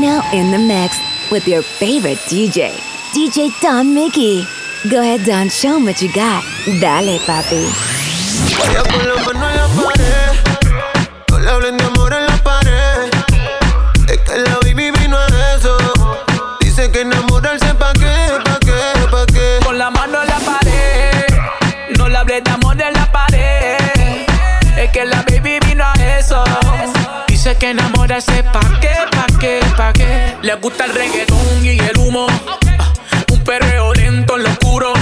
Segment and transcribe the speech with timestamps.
[0.00, 0.96] now in the mix
[1.30, 2.70] with your favorite DJ,
[3.12, 4.44] DJ Don Mickey.
[4.88, 6.42] Go ahead, Don, show 'em what you got.
[6.80, 7.66] Dale, papi.
[8.58, 10.32] Vaya con la mano en la pared.
[11.30, 13.10] No le hablen de amor en la pared.
[14.08, 15.76] Es que la baby vino a eso.
[16.60, 18.80] Dice que enamorarse pa' qué, pa' qué,
[19.10, 19.58] pa' qué.
[19.64, 21.26] Con la mano en la pared.
[21.96, 24.26] No le hables de amor en la pared.
[24.76, 26.44] Es que la baby vino a eso.
[27.26, 29.67] Dice que enamorarse pa' qué, pa' qué, pa' qué.
[30.48, 32.26] Le gusta el reggaetón y el humo.
[32.78, 32.92] Ah,
[33.30, 34.94] Un perreo lento en lo oscuro.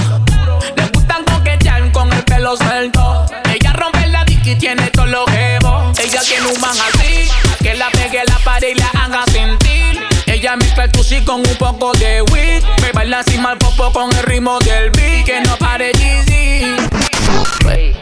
[0.75, 3.25] Le gustan coquetear con el pelo suelto.
[3.53, 5.97] Ella rompe la disc y tiene todos los jevos.
[5.99, 7.29] Ella tiene un man así.
[7.63, 10.05] Que la pegue la pared y la haga sentir.
[10.25, 12.61] Ella mezcla el tusi con un poco de weed.
[12.81, 15.25] Me baila así mal popo con el ritmo del beat.
[15.25, 16.75] Que no pare Jeezy.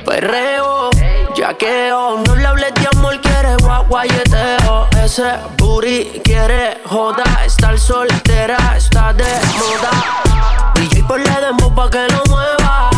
[0.04, 0.90] Perreo,
[1.36, 4.88] yaqueo, no le hables de amor, quiere guaguayeteo.
[5.04, 9.24] Ese booty quiere joda, estar soltera está de
[9.60, 10.74] moda.
[10.76, 12.90] DJ ponle demo pa' que lo mueva.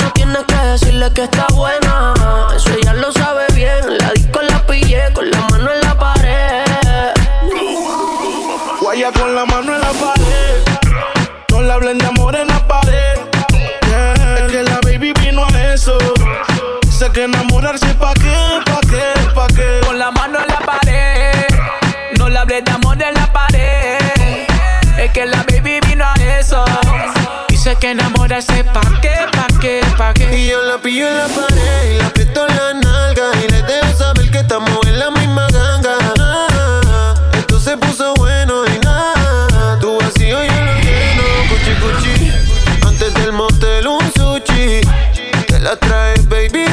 [0.00, 2.14] No tienes que decirle que está buena,
[2.54, 3.98] eso ella lo sabe bien.
[3.98, 7.12] La disco la pillé con la mano en la pared.
[8.80, 10.64] Guaya con la mano en la pared.
[11.50, 13.18] No le hablen de amor en la pared.
[14.36, 15.96] Es que la baby vino a eso.
[16.90, 19.12] Sé que enamorarse pa' qué, pa' qué,
[19.42, 19.80] pa' qué.
[19.84, 21.46] Con la mano en la pared.
[22.18, 23.98] No le hables de amor en la pared.
[24.98, 26.64] Es que la baby vino a eso.
[27.48, 30.36] Dice que enamorarse pa' qué, pa' qué, pa' qué.
[30.36, 33.62] Y yo la pillo en la pared y la aprieto en la nalga y le
[33.62, 35.94] dejo saber que estamos en la misma ganga.
[36.20, 39.78] Ah, Esto se puso bueno y nada.
[39.80, 42.32] Tu vacío yo lo lleno, cuchi cuchi.
[42.86, 44.80] Antes del motel un sushi.
[45.46, 46.64] Te la traes, baby,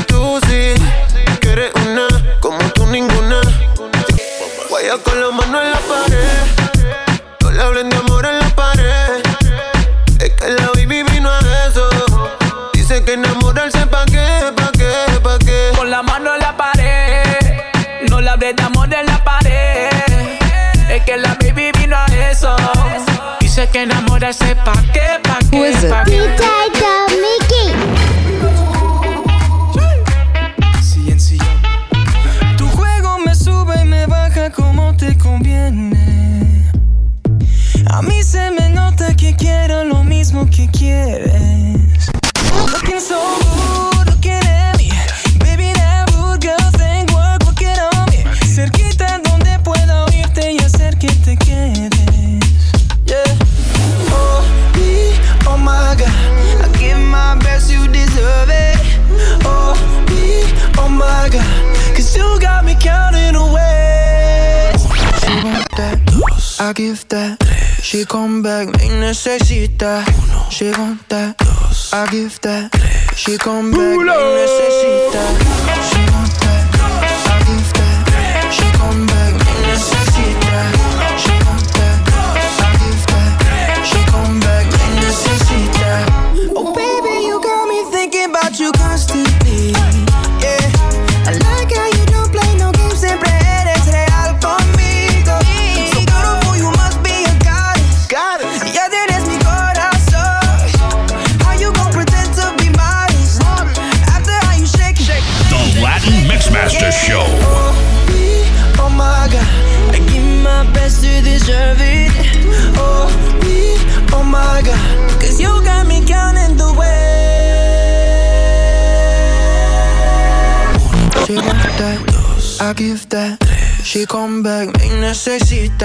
[23.72, 26.99] que enamorarse pa' qué, pa' qué, pa' qué.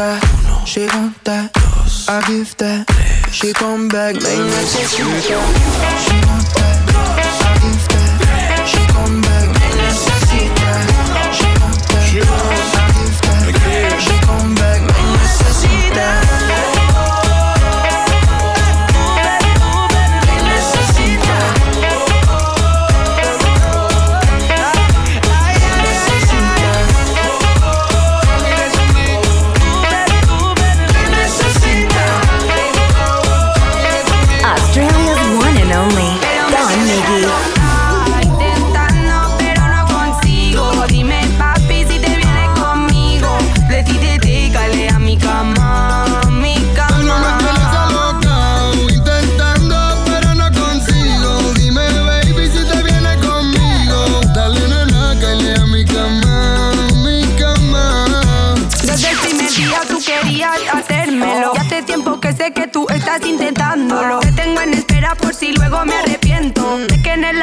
[0.04, 0.66] Necesita.
[0.66, 1.50] She want that,
[2.08, 2.86] I give that.
[3.30, 4.98] She come back, me necesita.
[4.98, 6.76] She want that,
[7.40, 8.66] I give that.
[8.66, 9.33] She come back,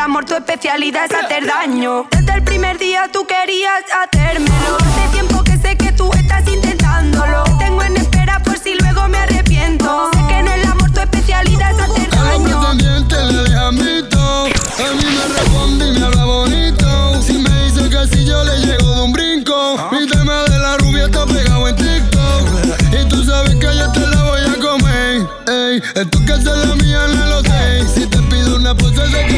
[0.02, 2.08] amor tu especialidad es hacer daño.
[2.10, 4.78] Desde el primer día tú querías hacérmelo.
[4.80, 7.44] Hace tiempo que sé que tú estás intentándolo.
[7.44, 10.10] Te tengo en espera por si luego me arrepiento.
[10.14, 12.62] Sé que en el amor tu especialidad es hacer daño.
[12.62, 14.46] A le deja mito.
[14.46, 17.22] A mí me responde y me habla bonito.
[17.22, 19.90] Si me dice que si yo le llego de un brinco.
[19.92, 23.00] Mi tema de la rubia está pegado en TikTok.
[23.00, 25.28] Y tú sabes que yo te la voy a comer.
[25.48, 27.88] Ey, esto que es la mía no lo sé.
[27.94, 29.31] Si te pido una pose, sé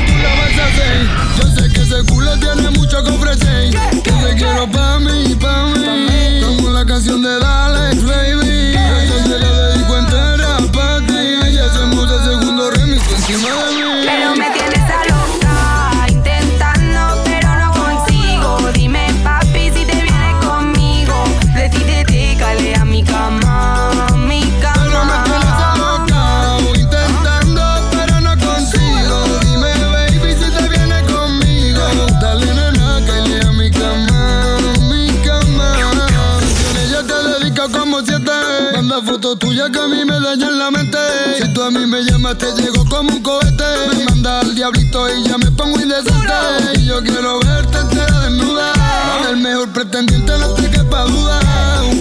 [49.74, 51.40] pretendiente no te quepa duda.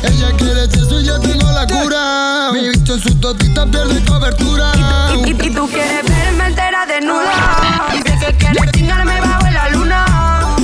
[0.03, 2.51] Ella quiere eso y yo tengo la cura.
[2.53, 4.73] Mi bicho en su totita pierde cobertura.
[5.25, 7.33] Y, y, tú quieres verme entera desnuda.
[7.93, 10.05] Dice que quieres chingarme bajo la luna.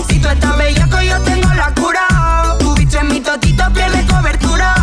[0.08, 2.56] Si tú estás bellaco, yo tengo la cura.
[2.60, 4.74] Tu bicho en mi totito pierde cobertura.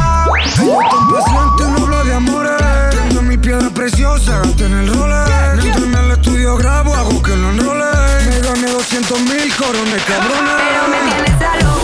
[3.75, 5.61] preciosa, en el roller.
[5.61, 7.85] Mientras en el estudio grabo, hago que lo enrole.
[8.27, 10.53] Me gané 200 mil corones, cabrones.
[10.57, 11.74] Pero me tienes a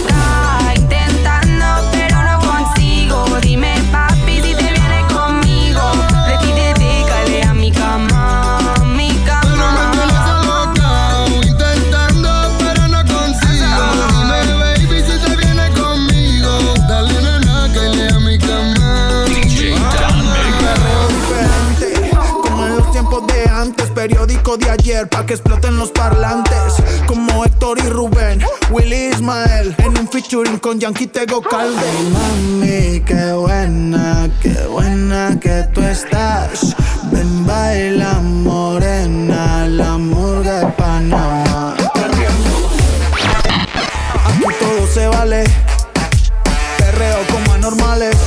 [24.11, 26.75] periódico de ayer, pa' que exploten los parlantes.
[27.05, 31.79] Como Héctor y Rubén, Willy Ismael, en un featuring con Yankee Tego Calde.
[31.79, 36.75] Ay, mami, qué buena, qué buena que tú estás.
[37.11, 41.75] Ven, baila morena, la murga de Panamá.
[44.25, 45.43] Aquí todo se vale,
[46.77, 48.17] perreo como anormales.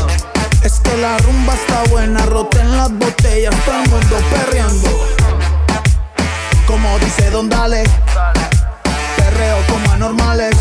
[0.63, 5.04] Es que la rumba está buena, roten las botellas, todo el mundo perreando.
[6.95, 7.83] Como dice Don Dale,
[9.17, 10.55] perreo como anormales.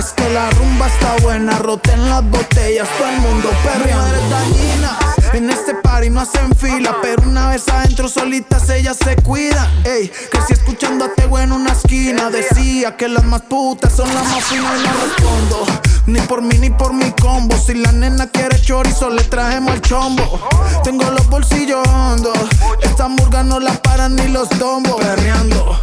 [0.00, 4.06] Es que la rumba está buena, roten las botellas, todo el mundo perreando.
[4.06, 4.98] eres dañina,
[5.34, 9.68] en este party no hacen fila, pero una vez adentro solitas ellas se cuidan.
[9.84, 14.24] Ey, crecí escuchando a Tego en una esquina, decía que las más putas son las
[14.24, 15.66] más finas y no respondo.
[16.06, 17.54] Ni por mí ni por mi combo.
[17.58, 20.48] Si la nena quiere chorizo, le trajemos el chombo.
[20.82, 22.38] Tengo los bolsillos hondos.
[22.80, 24.96] Esta murga no la paran ni los tombos.
[24.96, 25.78] Perreando.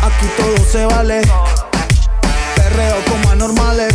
[0.00, 1.20] Aquí todo se vale.
[2.72, 3.94] Perreo como anormales.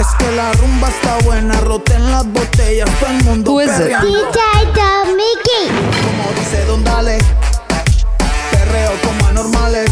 [0.00, 4.08] Es que la rumba está buena, roten las botellas, todo el mundo perreando.
[4.08, 4.40] DJ
[5.06, 5.68] Mickey.
[6.02, 7.18] Como dice Don Dale.
[8.50, 9.88] Perreo como anormales.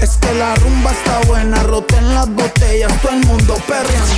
[0.00, 4.14] Es que la rumba está buena, roten las botellas, todo el mundo perreando.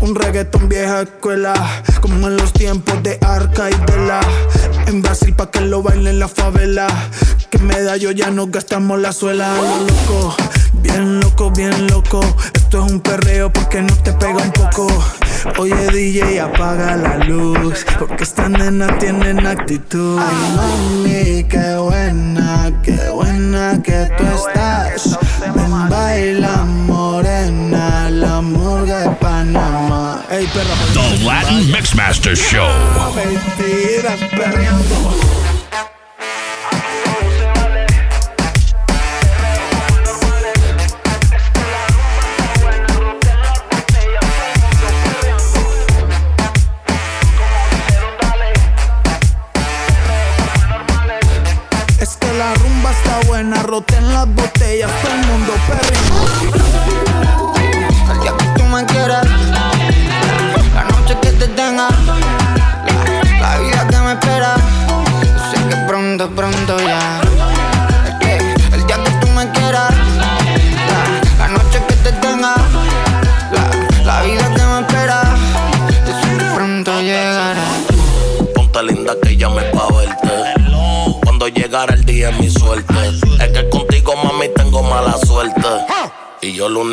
[0.00, 1.54] Un reggaetón vieja escuela,
[2.02, 4.20] como en los tiempos de Arca y de la.
[4.88, 6.86] En Brasil pa' que lo bailen la favela.
[7.48, 10.36] Que medallo ya no gastamos la suela, lo loco.
[10.84, 12.20] Bien loco, bien loco.
[12.52, 14.86] Esto es un perreo porque no te pega un poco.
[15.58, 17.84] Oye DJ, apaga la luz.
[17.98, 20.18] Porque esta nena tienen actitud.
[20.20, 25.18] Ay, mami, qué buena, qué buena que tú estás.
[25.54, 30.22] Ven, baila morena, la murga de Panamá.
[30.30, 32.68] Ey, perra, The Latin Mixmaster Show.
[33.16, 35.53] Mentiras, perreando.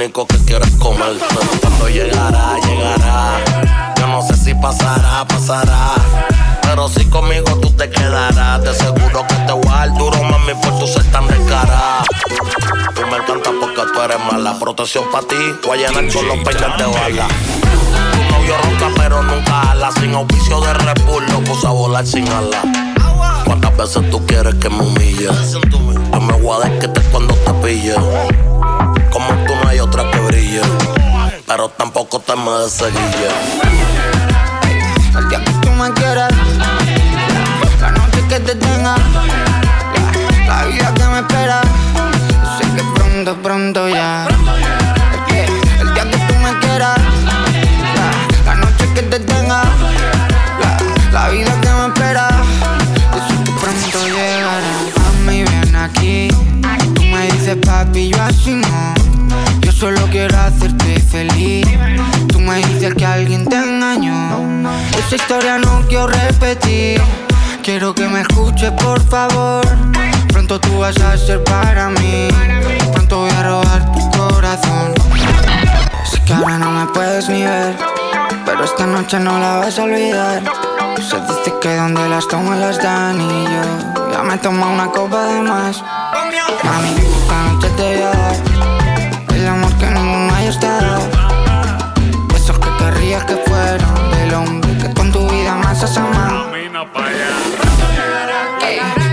[0.01, 1.23] Único que quiero es comerte.
[1.61, 3.93] Cuando llegará, llegará.
[3.99, 5.93] Yo no sé si pasará, pasará.
[6.63, 10.53] Pero si conmigo tú te quedarás, te seguro que te voy a dar duro, mami,
[10.55, 12.03] por tu ser tan descarada.
[12.95, 14.57] Tú me encantas porque tú eres mala.
[14.57, 15.35] Protección para ti,
[15.67, 17.27] voy a llenar con los peñas de bala.
[18.11, 19.91] Tu novio ronca, pero nunca ala.
[19.91, 22.63] Sin auspicio de Red Bull, lo puse a volar sin ala.
[23.45, 25.29] ¿Cuántas veces tú quieres que me humille?
[25.69, 27.95] Yo me voy a desquitar cuando te pille.
[29.11, 30.61] Como tú no hay otra que brille.
[31.45, 33.29] Pero tampoco te me de seguille.
[35.17, 36.31] El día que tú me quieras,
[37.81, 38.95] la noche que te tenga,
[40.47, 41.61] la, vida que me espera.
[42.57, 44.25] Sé que pronto, pronto ya.
[45.81, 46.97] El, día que tú me quieras,
[48.45, 49.63] la, noche que te tenga,
[51.11, 52.29] la, vida que me espera.
[53.27, 54.57] Sé que pronto llegará.
[54.57, 56.29] A mí ven aquí,
[56.95, 59.00] tú me dices papi, yo así no.
[59.81, 61.67] Solo quiero hacerte feliz.
[62.27, 64.69] Tú me dices que alguien te engañó.
[64.95, 67.01] Esa historia no quiero repetir.
[67.63, 69.65] Quiero que me escuches, por favor.
[70.27, 72.27] Pronto tú vas a ser para mí.
[72.93, 74.93] Pronto voy a robar tu corazón.
[76.05, 77.75] Sé que ahora no me puedes ni ver.
[78.45, 80.43] Pero esta noche no la vas a olvidar.
[80.97, 85.25] Se dice que donde las tomas las dan y yo ya me tomo una copa
[85.25, 85.83] de más.
[86.63, 88.70] Mami, esta noche te voy a dar
[92.35, 96.53] Esos que querrías que fueron del hombre que con tu vida más has amado.
[96.53, 96.67] Ey,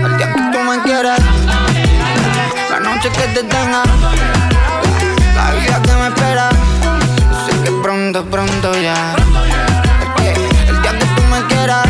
[0.03, 1.21] el día que tú me quieras,
[2.69, 3.83] la noche que te tenga,
[5.33, 6.49] la, vida que me espera.
[7.31, 9.15] Yo sé que pronto, pronto ya.
[10.67, 11.87] El día que tú me quieras,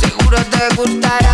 [0.00, 1.28] seguro te gustará.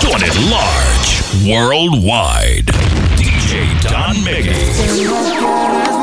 [0.00, 1.05] Doing it large,
[1.44, 2.66] worldwide.
[3.16, 4.54] DJ Don Miggy.
[4.72, 5.96] Si no quieres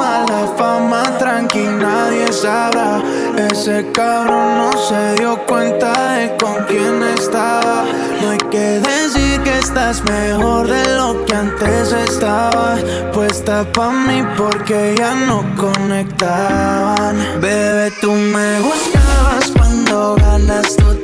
[0.58, 3.02] fama, tranqui, nadie sabrá.
[3.50, 7.86] Ese cabrón no se dio cuenta de con quién estaba.
[8.22, 12.78] No hay que decir que estás mejor de lo que antes estaba.
[13.14, 17.16] Puesta pa' mí porque ya no conectaban.
[17.42, 21.03] Bebé, tú me buscabas cuando ganas tú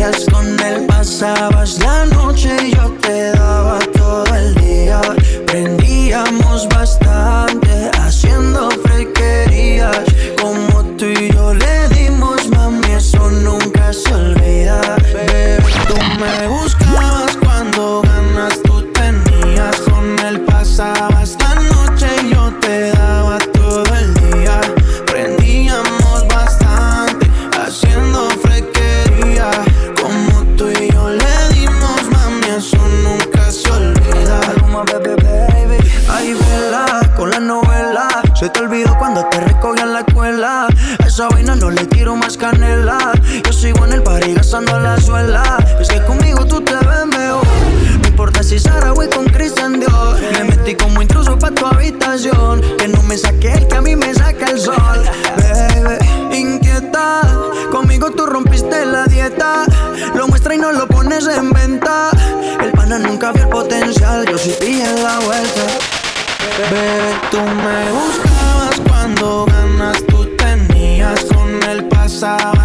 [0.00, 4.98] Con él pasabas la noche y yo te daba todo el día.
[5.46, 9.98] Prendíamos bastante haciendo frequerías.
[10.40, 11.39] Como tú y yo
[69.20, 71.24] cuando ganas tú tenías.
[71.26, 72.59] Con él pasabas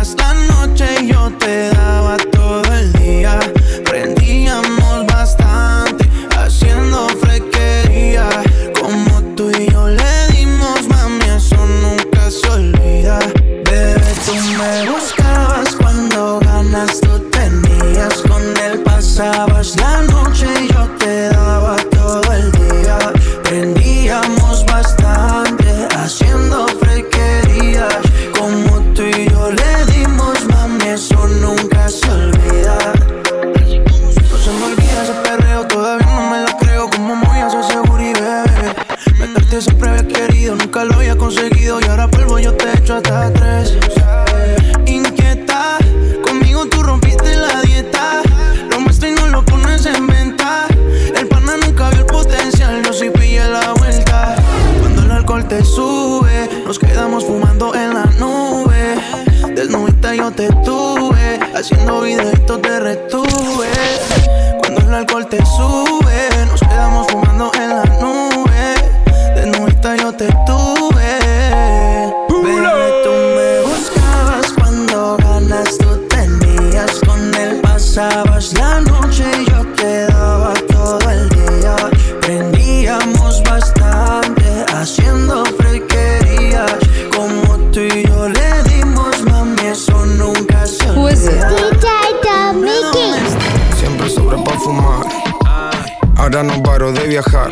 [96.36, 97.50] Ahora no paro de viajar.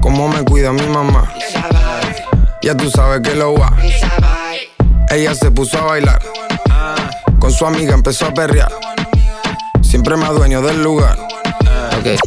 [0.00, 1.32] Cómo me cuida mi mamá.
[2.62, 3.72] Ya tú sabes que lo va.
[5.08, 6.20] Ella se puso a bailar.
[7.38, 8.72] Con su amiga empezó a perrear.
[9.82, 11.16] Siempre más dueño del lugar.
[11.96, 12.18] Ok.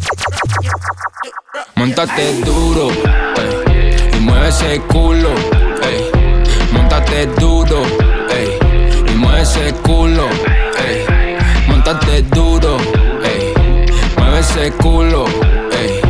[1.75, 2.87] Montate duro,
[4.13, 5.31] y mueve ese culo,
[5.83, 6.09] ey.
[6.71, 7.83] Montate duro,
[8.29, 8.59] ey,
[9.11, 10.25] y mueve ese culo,
[10.87, 11.05] ey.
[11.67, 12.77] Montate duro,
[14.43, 15.25] ese culo,
[15.71, 16.01] ey.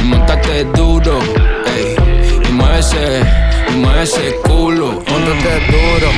[0.00, 1.18] Y montate duro,
[1.66, 1.96] ey,
[2.48, 3.22] y mueve ese,
[3.68, 5.02] y mueve ese culo.
[5.08, 6.10] Montate duro,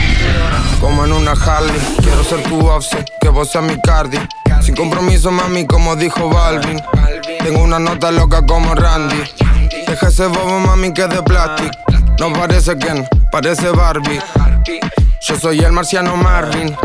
[0.81, 1.81] como en una Harley.
[2.03, 4.19] Quiero ser tu offset, que vos seas mi cardi.
[4.61, 6.81] Sin compromiso, mami, como dijo Balvin.
[7.41, 9.23] Tengo una nota loca como Randy.
[9.87, 11.71] Deja ese bobo, mami, que es de plástico.
[12.19, 14.21] No parece Ken, parece Barbie.
[15.27, 16.77] Yo soy el marciano Marvin.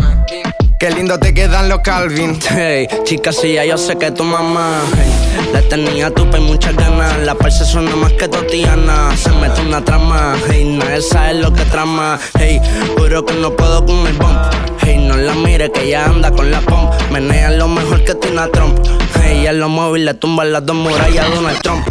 [0.79, 2.37] Qué lindo te quedan los Calvin.
[2.51, 6.75] Hey, chica, sí, ya yo sé que tu mamá hey, le tenía tupa y muchas
[6.75, 7.17] ganas.
[7.19, 9.09] La parce suena más que Totiana.
[9.17, 12.19] Se mete una trama, hey, nadie sabe lo que trama.
[12.37, 12.61] Hey,
[12.95, 14.37] juro que no puedo con el bump.
[14.81, 16.93] Hey, no la mire que ella anda con la pump.
[17.11, 18.77] Menea lo mejor que Tina Trump.
[19.19, 21.87] Hey, en los móviles tumba las dos murallas de Donald Trump.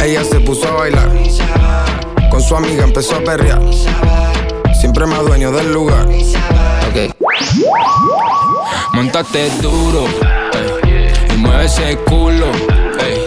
[0.00, 1.10] Ella se puso a bailar.
[2.30, 3.60] Con su amiga empezó a perrear.
[4.78, 6.06] Siempre más dueño del lugar.
[6.06, 7.21] Ok.
[8.92, 10.04] Montate duro,
[11.32, 12.46] y mueve ese culo,
[13.00, 13.26] ey.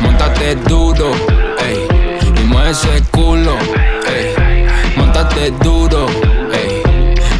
[0.00, 1.10] Montate duro,
[1.58, 1.86] ey,
[2.40, 3.56] y mueve ese culo,
[4.06, 4.66] ey.
[4.96, 6.06] Montate duro,
[6.52, 6.82] ey,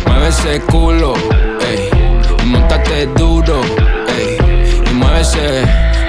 [0.06, 1.14] mueve ese culo,
[1.60, 1.90] ey.
[2.44, 3.60] Montate duro,
[4.08, 4.38] ey,
[4.90, 5.64] y mueve ese,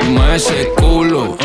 [0.10, 1.38] mueve ese culo.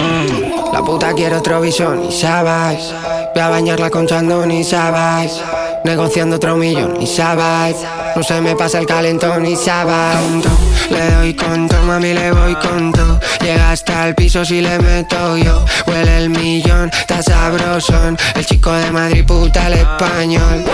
[0.72, 2.92] La puta quiere otro visión y sabes.
[3.34, 5.40] Voy a bañarla con chandón y sabes.
[5.84, 7.76] Negociando otro millón y sabes.
[8.14, 10.20] No se me pasa el calentón y sabes.
[10.20, 10.50] Tonto,
[10.90, 13.18] le doy con todo, mami, le voy con todo.
[13.40, 15.64] Llega hasta el piso si le meto yo.
[15.86, 18.18] Huele el millón, está sabrosón.
[18.34, 20.64] El chico de Madrid, puta el español.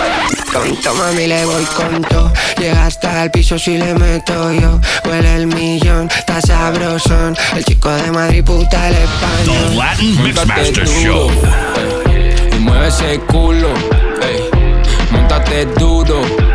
[0.51, 2.31] Tonto, mami, le voy con todo.
[2.57, 4.79] Llega hasta el piso si le meto yo.
[5.05, 7.35] Huele el millón, está sabrosón.
[7.55, 9.69] El chico de Madrid, puta el español.
[9.69, 11.31] The Latin Mixmaster Show.
[12.59, 13.69] mueve ese culo,
[14.21, 14.56] ey.
[15.47, 16.46] Montate duro,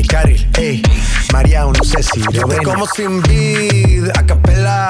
[0.00, 0.82] de carril, ey.
[1.32, 2.62] María, no sé si lo ven.
[2.62, 4.88] Como sin vida, a capela.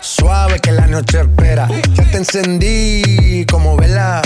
[0.00, 1.68] Suave que la noche espera.
[1.94, 4.22] Ya te encendí como vela.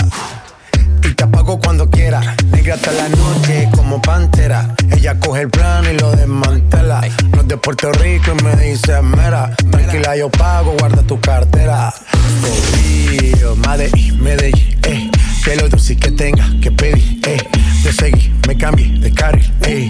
[1.03, 2.35] Y te apago cuando quiera.
[2.51, 4.75] Negra hasta la noche como pantera.
[4.91, 7.01] Ella coge el plano y lo desmantela.
[7.31, 9.55] No es de Puerto Rico y me dice mera.
[9.71, 11.93] Tranquila, yo pago, guarda tu cartera.
[12.41, 15.11] Real, Medellín, Medellín, eh.
[15.49, 17.39] Que lo dulce que tenga que pedir, eh.
[17.81, 19.89] Te seguí, me cambié de carril, eh.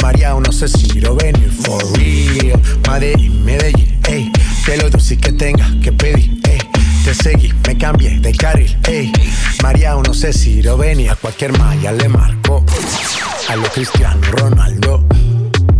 [0.00, 2.62] María, no sé si lo venir, for real.
[2.88, 4.30] Medellín, Medellín, eh.
[4.64, 6.58] Que lo dulce que tenga que pedir, eh.
[7.04, 9.10] Te seguí, me cambié de carril, ey.
[9.64, 12.64] María, no sé si lo venía, cualquier malla le marco.
[13.48, 15.08] A lo Cristiano Ronaldo,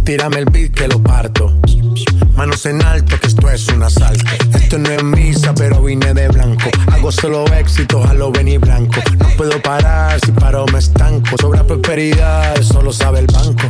[0.03, 1.57] tírame el beat que lo parto.
[2.41, 4.25] Manos en alto, que esto es un asalto.
[4.55, 6.71] Esto no es misa, pero vine de blanco.
[6.91, 8.99] Hago solo éxitos a lo venir blanco.
[9.19, 11.37] No puedo parar, si paro me estanco.
[11.39, 13.69] Sobra prosperidad, eso lo sabe el banco.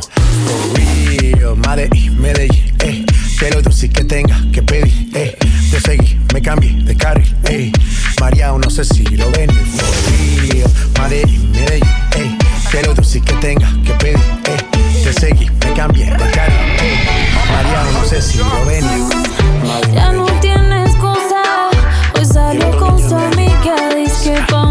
[0.77, 3.05] Real, Medellín, Medellín, eh.
[3.41, 5.37] Que lo dulce que tenga que pedir, eh.
[5.73, 7.73] Te seguí, me cambié de carril, eh.
[8.21, 10.71] María, no sé si lo ven, real.
[11.01, 12.39] Medellín, Medellín, eh.
[12.71, 14.59] Que lo dulce que tenga que pedir, eh.
[15.03, 16.70] Te seguí, me cambié de carril,
[17.71, 18.85] María, no sé si lo ven.
[19.93, 21.43] Ya no tiene excusa.
[22.17, 23.95] Hoy salió con su amiga.
[23.95, 24.71] Dice que pa'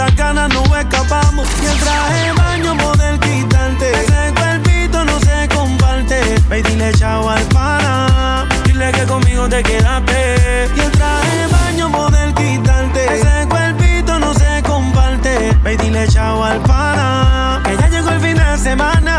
[0.00, 1.46] estas ganas no escapamos.
[1.62, 6.36] Y el traje baño model quitante, ese cuerpito no se comparte.
[6.48, 10.70] Ve dile chao al pana, dile que conmigo te quedaste.
[10.74, 15.54] Y el traje baño model quitante, ese cuerpito no se comparte.
[15.62, 19.18] Ve dile chao al pana, que ya llegó el fin de semana.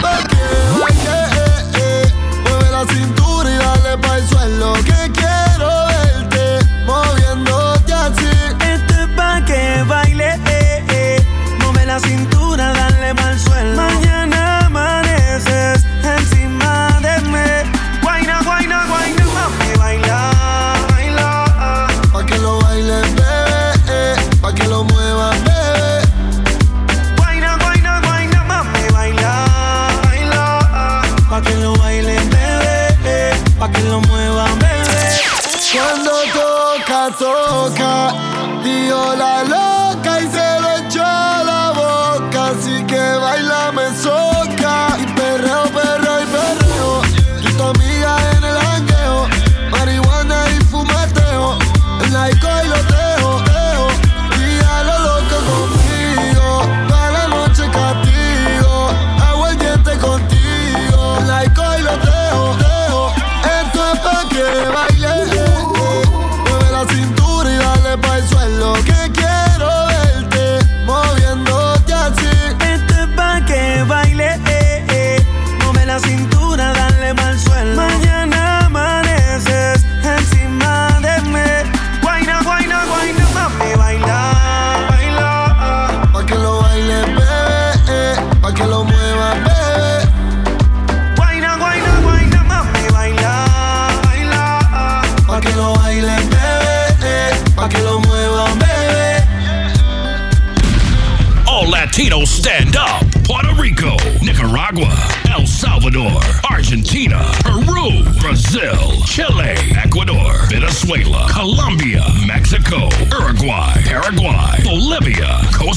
[0.00, 2.12] Porque, eh, eh, eh, eh,
[2.48, 5.43] mueve la cintura y dale pa' el suelo que quieres.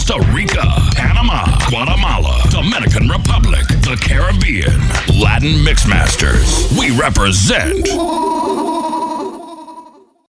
[0.07, 0.63] Costa Rica,
[0.95, 4.79] Panama, Guatemala, Dominican Republic, the Caribbean,
[5.19, 6.77] Latin Mixmasters.
[6.79, 7.87] We represent